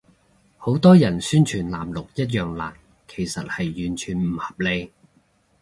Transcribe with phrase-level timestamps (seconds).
[0.57, 2.73] 好多人宣傳藍綠一樣爛，
[3.07, 4.91] 其實係完全唔合理